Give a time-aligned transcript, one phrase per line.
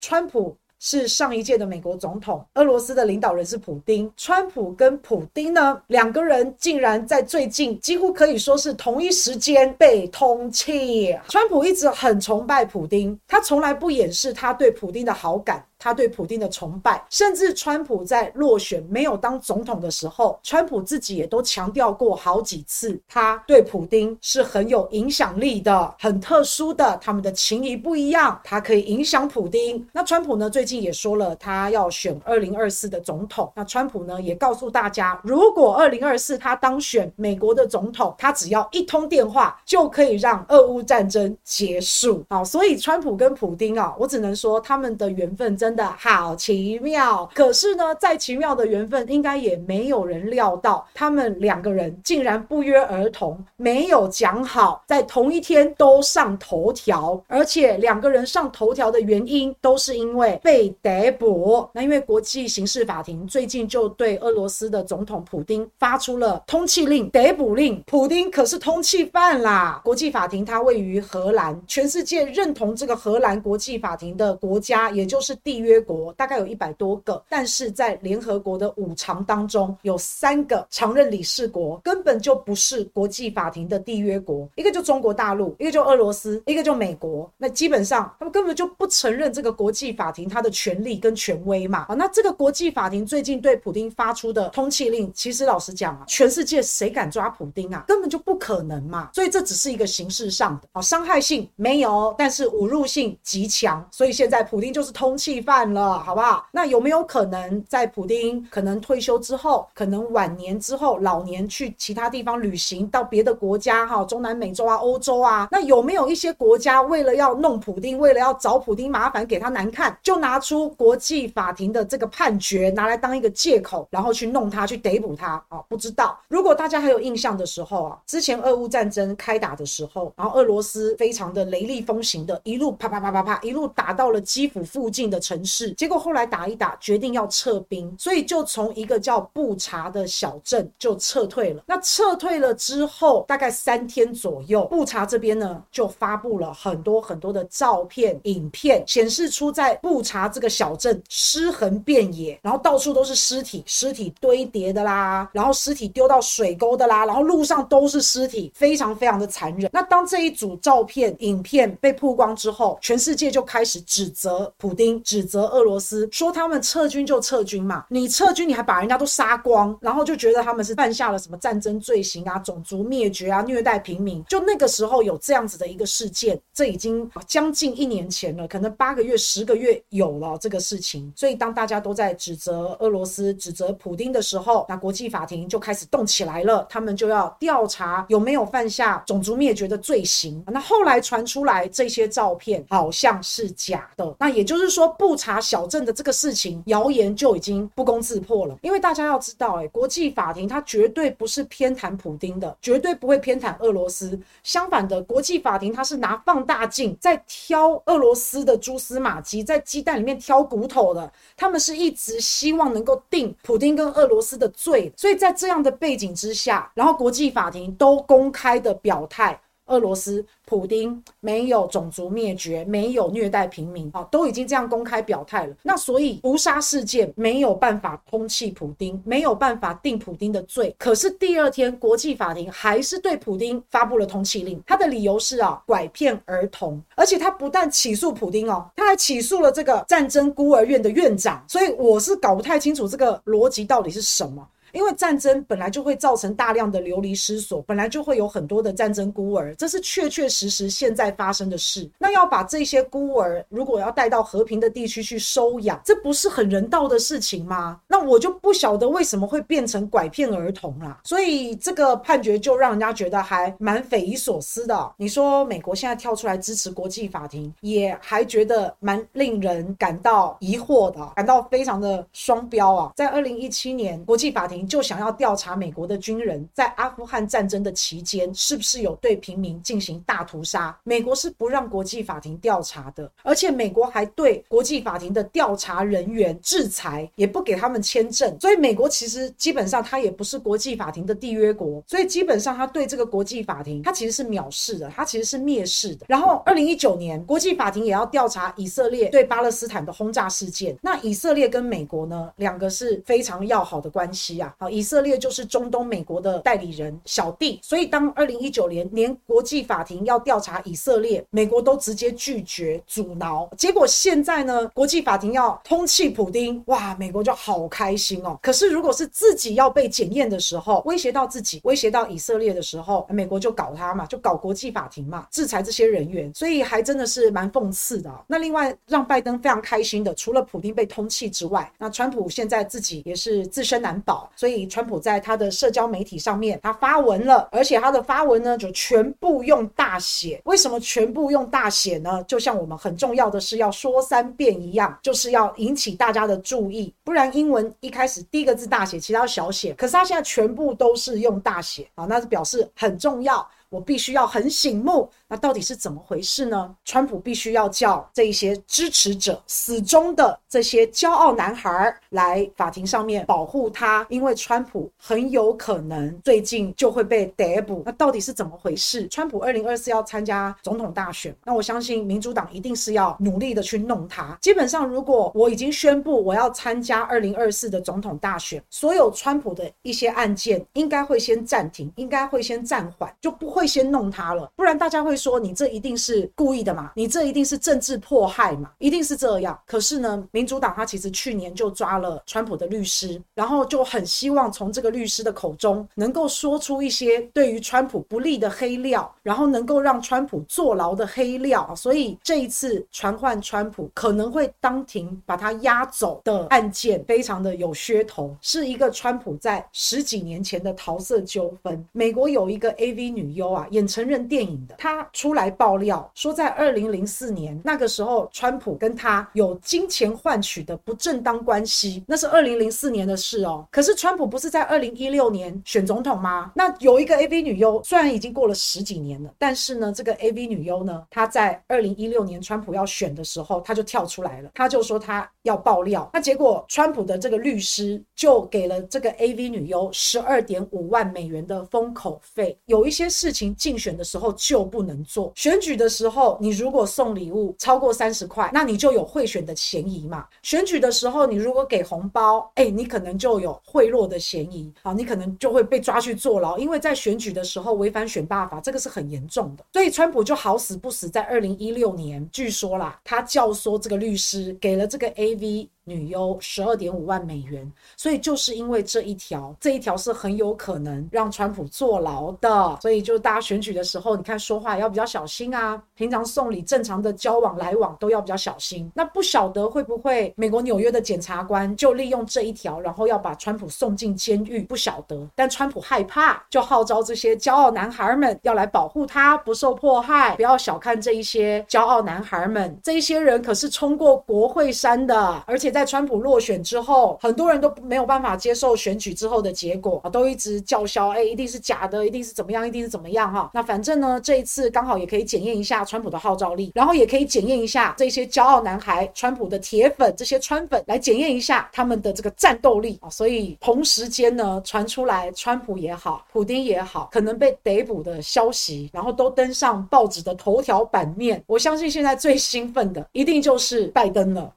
[0.00, 0.56] 川普。
[0.80, 4.08] 是上一届的美国总统，俄罗斯的领导人是普丁。
[4.16, 11.20] 川普跟普丁呢，两个人竟然在最近几乎可以说是同一时间被通缉。
[11.28, 15.64] 川普一直很崇拜普丁，他从来不掩饰他对普丁的好感。
[15.78, 29.86] 他对普丁的崇拜，甚至川普在落选没有当总统的时候，川普自己也都强调过好几次，他对普丁是很有影响力的，很特殊的，他们的情谊不一样，他可以影响普丁。
[29.92, 33.52] 那川普呢，最近也说了，他要选二零二四的总统。
[33.54, 42.24] 那川普呢，也告诉大家，如果二零二四他当选美国的总统，他只要一通电话就可以让俄乌战争结束。
[42.28, 45.67] 好，所以川普跟普丁啊，我只能说他们的缘分真。
[45.68, 61.68] 真的好奇妙，可是呢，再奇妙的缘分，应该也没有人料到，他们两个人竟然不约而同，没有讲好，在同一天都上头条，而且两个人上头条的原因，都是因为被逮捕。
[61.74, 69.82] 那因为国际刑事法庭最近就对俄罗斯的总统普丁发出了通缉令、逮捕令，普丁可是通缉犯啦。
[69.84, 75.57] 国际法庭它位于荷兰，全世界认同这个荷兰国际法庭的国家，也就是第。
[75.58, 87.28] 缔约国大概有一百多个，但是在联合国的五常当中，有三个常任理事国根本就不是国际法庭的缔约国，一个就中国大陆，一个就俄罗斯，一个就美国。
[87.36, 91.86] 那基本上他们根本就不承认这个国际法庭它的权利跟权威嘛。
[91.88, 97.84] 啊，那这个国际法庭最近对普丁发出的通缉令，其实老实讲啊，全世界谁敢抓普丁啊？
[97.88, 99.10] 根本就不可能嘛。
[99.12, 103.84] 所以这只是一个形式上的啊，伤害性没有，但是侮辱性极强。
[103.90, 106.46] 所以现在普丁就是通缉办了，好不好？
[106.52, 125.64] 那有没有可能在普丁可能退休之后，可能晚年之后，老年去其他地方旅行，到别的国家哈，中南美洲啊、欧洲啊，那有没有一些国家为了要弄普丁，为了要找普丁麻烦，给他难看，就拿出国际法庭的这个判决拿来当一个借口，然后去弄他，去逮捕他啊？
[125.66, 126.20] 不知道。
[126.28, 135.37] 如果大家还有印象的时候啊，之前俄乌战争开打的时候，然后俄罗斯非常的雷厉风行的，一路啪啪啪啪啪，一路打到了基辅附近的城。
[135.38, 141.62] 城市，结果后来打一打，决定要撤兵，所以就从一个叫布查的小镇就撤退了。
[141.64, 159.70] 那撤退了之后，大概三天左右，布查这边呢就发布了很多很多的照片、影片，显示出在布查这个小镇尸横遍野，然后到处都是尸体，尸体堆叠的啦，然后尸体丢到水沟的啦，然后路上都是尸体，非常非常的残忍。
[159.72, 165.27] 那当这一组照片、影片被曝光之后，全世界就开始指责普丁，指。
[165.28, 174.24] 责俄罗斯说他们撤军就撤军嘛，你撤军你还把人家都杀光，然后就觉得他们是犯下了什么战争罪行啊、种族灭绝啊、虐待平民。
[174.24, 181.12] 就那个时候有这样子的一个事件，这已经将近一年前了，可能八个月、十个月有了这个事情。
[181.14, 190.42] 所以当大家都在指责俄罗斯、指责普丁的时候，那国际法庭就开始动起来了，他们就要调查有没有犯下种族灭绝的罪行。
[190.46, 195.17] 那后来传出来这些照片好像是假的，那也就是说不。
[195.18, 198.56] 查小镇的这个事情，谣言就已经不攻自破了。
[198.62, 204.18] 因为大家要知道，欸，哎，国际法庭它绝对不是偏袒普丁的，绝对不会偏袒俄罗斯。
[204.44, 211.12] 相反的，国际法庭它是拿放大镜在挑俄罗斯的蛛丝马迹，在鸡蛋里面挑骨头的。
[211.36, 214.92] 他们是一直希望能够定普丁跟俄罗斯的罪。
[214.96, 219.38] 所以在这样的背景之下，然后国际法庭都公开的表态。
[219.68, 225.54] 俄罗斯普丁没有种族灭绝，没有虐待平民啊，都已经这样公开表态了。
[225.62, 230.74] 那所以屠杀事件没有办法通缉普丁，没有办法定普丁的罪。
[230.78, 234.60] 可是第二天，国际法庭还是对普丁发布了通缉令。
[234.66, 241.44] 他的理由是啊，拐骗儿童，而且他不但起诉普丁哦，他还起诉了这个战争孤儿院的院长。
[241.46, 244.46] 所以我是搞不太清楚这个逻辑到底是什么。
[244.72, 251.88] 因为战争本来就会造成大量的流离失所，本来就会有很多的战争孤儿，这是确确实实现在发生的事。
[251.98, 257.80] 那要把这些孤儿如果要带到和平的地区去收养，这不是很人道的事情吗？
[257.88, 261.00] 那我就不晓得为什么会变成拐骗儿童啦。
[261.04, 264.92] 所以这个判决就让人家觉得还蛮匪夷所思的。
[264.96, 272.92] 你说美国现在跳出来支持国际法庭，也还觉得蛮令人感到疑惑的，感到非常的双标啊。
[272.96, 274.57] 在二零一七年，国际法庭。
[274.66, 280.76] 就想要调查美国的军人在阿富汗战争的期间是不是有对平民进行大屠杀。
[280.84, 288.36] 美国是不让国际法庭调查的，而且美国还对国际法庭的调查人员制裁，也不给他们签证。
[288.40, 296.06] 所以美国其实基本上他也不是国际法庭的缔约国，所以基本上他对这个国际法庭他其实是藐视的，他其实是蔑视的。
[296.08, 300.76] 然后二零一九年国际法庭也要调查以色列对巴勒斯坦的轰炸事件。
[300.82, 304.47] 那以色列跟美国呢，两个是非常要好的关系啊。
[304.58, 313.48] 好，以色列就是中东美国的代理人小弟，所以当二零一九年连国际法庭要调查以色列，美国都直接拒绝阻挠。
[313.56, 318.38] 结果现在呢，国际法庭要通气普丁，哇，美国就好开心哦。
[318.42, 326.32] 可是如果是自己要被检验的时候，威胁到自己，威胁到以色列的时候，美国就搞他嘛，就搞国际法庭嘛，制裁这些人员。
[326.34, 328.10] 所以还真的是蛮讽刺的。
[328.26, 340.40] 那另外让拜登非常开心的，除了普丁被通气之外，那川普现在自己也是自身难保，所以川普在他的社交媒体上面他发文了，而且他的发文呢就全部用大写。
[340.44, 342.22] 为什么全部用大写呢？
[342.28, 353.44] 就像我们很重要的是要说三遍一样，就是要引起大家的注意，不然英文一开始第一个字大写，其他小写，可是他现在全部都是用大写啊，那是表示很重要。
[353.70, 356.74] 我必须要很醒目，那到底是怎么回事呢？
[356.86, 367.82] 川普必须要叫这一些支持者、死忠的这些骄傲男孩来法庭上面保护他，因为川普很有可能最近就会被逮捕。
[367.84, 369.06] 那到底是怎么回事？
[369.08, 374.38] 川普二零二四要参加总统大选，那我相信民主党一定是要努力的去弄他。
[374.40, 383.57] 基本上，如果我已经宣布我要参加二零二四的总统大选，所有川普的一些案件应该会先暂停，应该会先暂缓，就不会。
[383.58, 386.92] 会先弄他了，不然大家会说你这一定是故意的嘛？
[386.94, 388.70] 你这一定是政治迫害嘛？
[388.78, 389.58] 一定是这样。
[389.66, 401.74] 可是呢，民主党他其实去年就抓了川普的律师，然后就很希望从这个律师的口中能够说出一些对于川普不利的黑料，然后能够让川普坐牢的黑料。
[401.74, 411.84] 所以这一次传唤川普可能会当庭把他押走的案件，非常的有噱头，是一个川普在十几年前的桃色纠纷。
[411.90, 413.47] 美国有一个 AV 女优。
[413.52, 423.66] 啊演成人电影的，他出来爆料说，在二零零四年那个时候，川普跟他有金钱换取的不正当关系，那是二零零四年的事哦。
[423.70, 426.52] 可是川普不是在二零一六年选总统吗？
[426.54, 436.08] 那有一个 AV 女优，虽然已经过了十几年了，但是呢，这个 AV 女优呢，她在二零一六年川普要选的时候，她就跳出来了，她就说她要爆料。
[436.12, 443.37] 那结果川普的这个律师就给了这个 AV 女优十二点五万美元的封口费，有一些事情。
[443.54, 450.26] 竞选的时候就不能做，选举的时候你如果送礼物超过三十块，那你就有贿选的嫌疑嘛。
[450.42, 459.64] 选举的时候你如果给红包，哎，你可能就有贿赂的嫌疑，好，你可能就会被抓去坐牢，因为在选举的时候违反选罢法，这个是很严重的。
[459.72, 465.68] 所以川普就好死不死，在二零一六年，据说啦，他教唆这个律师给了这个 AV。
[465.88, 475.82] 女优十二点五万美元，所以就是因为这一条，这一条是很有可能让川普坐牢的，所以就大家选举的时候，你看说话要比较小心啊。
[475.94, 478.88] 平常送礼、正常的交往来往都要比较小心。
[478.94, 484.60] 那不晓得会不会美国纽约的检察官就利用这一条，然后要把川普送进监狱？
[484.60, 485.26] 不晓得。
[485.34, 490.36] 但川普害怕，就号召这些骄傲男孩们要来保护他，不受迫害。
[490.36, 495.77] 不要小看这一些骄傲男孩们，这一些人可是冲过国会山的，而且在。
[495.78, 503.48] 在川普落选之后，很多人都没有办法接受选举之后的结果，都一直叫嚣，哎，一定是假的，一定是怎么样，一定是怎么样哈。
[503.54, 513.08] 那反正呢，这一次刚好也可以检验一下川普的号召力，然后也可以检验一下这些骄傲男孩、川普的铁粉，这些川粉来检验一下他们的这个战斗力啊。
[513.08, 521.40] 所以同时间呢，传出来川普也好，普丁也好，可能被逮捕的消息，然后都登上报纸的头条版面。
[521.46, 524.52] 我相信现在最兴奋的一定就是拜登了。